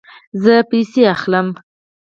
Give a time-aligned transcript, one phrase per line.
[0.43, 1.47] زه پیسې اخلم